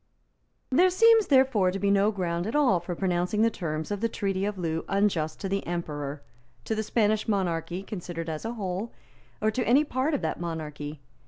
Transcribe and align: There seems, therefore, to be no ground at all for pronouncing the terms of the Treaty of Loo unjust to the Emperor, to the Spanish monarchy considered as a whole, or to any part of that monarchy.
There 0.71 0.89
seems, 0.89 1.27
therefore, 1.27 1.69
to 1.69 1.77
be 1.77 1.91
no 1.91 2.11
ground 2.11 2.47
at 2.47 2.55
all 2.55 2.79
for 2.79 2.95
pronouncing 2.95 3.43
the 3.43 3.51
terms 3.51 3.91
of 3.91 4.01
the 4.01 4.09
Treaty 4.09 4.45
of 4.45 4.57
Loo 4.57 4.83
unjust 4.87 5.39
to 5.41 5.47
the 5.47 5.63
Emperor, 5.67 6.23
to 6.65 6.73
the 6.73 6.81
Spanish 6.81 7.27
monarchy 7.27 7.83
considered 7.83 8.27
as 8.27 8.43
a 8.43 8.53
whole, 8.53 8.91
or 9.43 9.51
to 9.51 9.63
any 9.67 9.83
part 9.83 10.15
of 10.15 10.21
that 10.23 10.39
monarchy. 10.41 11.01